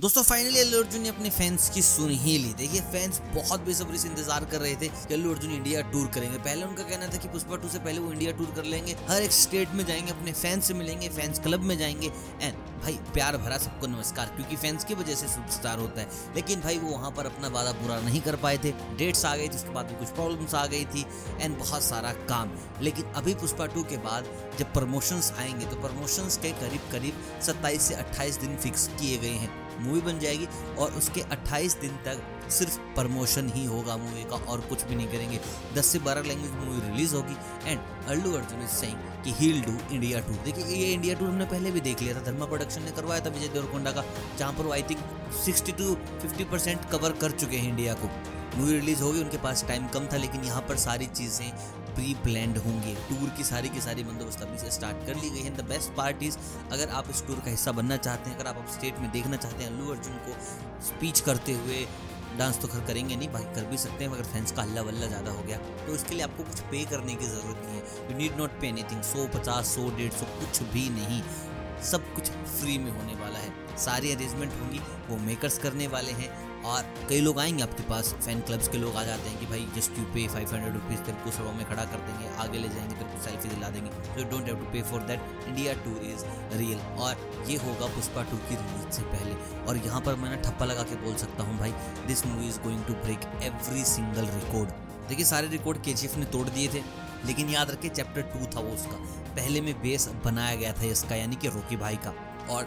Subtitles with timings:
[0.00, 3.98] दोस्तों फाइनली अल्लू अर्जुन ने अपने फैंस की सुन ही ली। देखिए फैंस बहुत बेसब्री
[3.98, 7.18] से इंतज़ार कर रहे थे कि अल्लू अर्जुन इंडिया टूर करेंगे। पहले उनका कहना था
[7.18, 10.12] कि पुष्पा टू से पहले वो इंडिया टूर कर लेंगे। हर एक स्टेट में जाएँगे,
[10.12, 12.06] अपने फैंस से मिलेंगे फैंस क्लब में जाएँगे।
[12.42, 16.60] एंड भाई, प्यार भरा सबको नमस्कार, क्योंकि फैंस की वजह से सुपरस्टार होता है। लेकिन
[16.60, 19.70] भाई, वो वहाँ पर अपना वादा पूरा नहीं कर पाए थे। डेट्स आ गई जिसके
[19.70, 21.06] बाद में कुछ प्रॉब्लम्स आ गई थी।
[21.40, 22.52] एंड बहुत सारा काम।
[22.82, 24.24] लेकिन अभी पुष्पा टू के बाद
[24.58, 29.34] जब प्रमोशंस आएँगे तो प्रमोशंस के करीब करीब 27 से 28 दिन फिक्स किए गए
[29.34, 30.46] हैं। मूवी बन जाएगी
[30.78, 35.08] और उसके 28 दिन तक सिर्फ़ प्रमोशन ही होगा मूवी का और कुछ भी नहीं
[35.08, 35.40] करेंगे।
[35.74, 37.36] 10 से 12 लैंग्वेज मूवी रिलीज़ होगी।
[37.70, 41.44] And Allu Arjun is saying कि ही डू इंडिया टूर देखिए, ये इंडिया टूर हमने
[41.44, 44.04] पहले भी देख लिया था। धर्मा प्रोडक्शन ने करवाया था विजय देवरकोंडा का,
[44.38, 44.98] जहाँ पर वो I think
[45.44, 48.10] 60 to 50 percent cover कर चुके हैं इंडिया को।
[48.56, 51.50] मूवी रिलीज़ होगी, उनके पास टाइम कम था, लेकिन यहाँ पर सारी चीज़ें
[51.94, 55.40] प्री प्लैंड होंगे। टूर की सारी की सारी बंदोबस्त अभी से स्टार्ट कर ली गई
[55.40, 56.36] है। द बेस्ट पार्ट इज़
[56.72, 59.64] अगर आप इस टूर का हिस्सा बनना चाहते हैं, अगर आप स्टेट में देखना चाहते
[59.64, 60.36] हैं, अल्लू अर्जुन को
[60.86, 61.86] स्पीच करते हुए
[62.38, 65.06] डांस तो खर करेंगे नहीं, बाकी कर भी सकते हैं, मगर फैंस का हल्ला वल्ला
[65.06, 68.16] ज़्यादा हो गया। तो इसके लिए आपको कुछ पे करने की ज़रूरत नहीं है। You
[68.18, 71.22] need not pay anything सौ पचास, सौ, डेढ़ सौ कुछ भी नहीं।
[71.82, 76.62] सब कुछ फ्री में होने वाला है। सारी अरेंजमेंट होंगी, वो मेकर्स करने वाले हैं
[76.64, 79.66] और कई लोग आएँगे आपके पास। फ़ैन क्लब्स के लोग आ जाते हैं कि भाई
[79.76, 82.68] just you pay five hundred rupees तेरे को सड़ों में खड़ा कर देंगे, आगे ले
[82.68, 86.02] जाएँगे, तेरे को सेल्फी दिला देंगे। तो don't have to pay for that India tour
[86.04, 86.24] is
[86.56, 90.64] real और ये होगा पुष्पा टू की रिलीज़ से पहले। और यहाँ पर मैंने ठप्पा
[90.64, 91.72] लगा के बोल सकता हूँ, भाई
[92.06, 96.48] this movie is going to break every single record देखिए, सारे रिकॉर्ड के ने तोड़
[96.48, 96.80] दिए थे।
[97.26, 98.96] लेकिन याद रखिए चैप्टर टू था वो उसका।
[99.34, 102.14] पहले में बेस बनाया गया था इसका, यानी कि रोकी भाई का।
[102.50, 102.64] और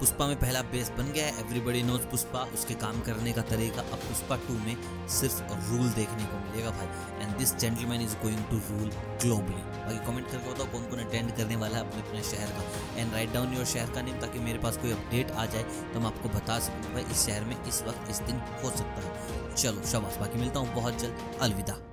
[0.00, 3.82] पुष्पा में पहला बेस बन गया है। एवरीबडी नोज़ पुष्पा, उसके काम करने का तरीका।
[3.82, 8.44] अब पुष्पा टू में सिर्फ़ रूल देखने को मिलेगा भाई। And this gentleman is going
[8.44, 8.90] to rule
[9.22, 13.00] globally बाकी कमेंट करके बताओ कौन कौन अटेंड करने वाला है अपने अपने शहर का।
[13.00, 16.00] एंड राइट डाउन योर शहर का नेम ताकि मेरे पास कोई अपडेट आ जाए तो
[16.00, 19.54] मैं आपको बता सकूँ भाई इस शहर में इस वक्त इस दिन हो सकता है।
[19.54, 21.89] चलो, शबाश। बाकी मिलता हूँ बहुत जल्द। अलविदा।